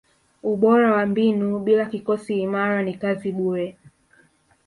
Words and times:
ubora 0.51 0.87
wa 0.95 1.05
mbinu 1.05 1.59
bila 1.59 1.85
kikosi 1.85 2.41
imara 2.41 2.81
ni 2.83 2.93
kazi 2.97 3.31
bure 3.37 3.77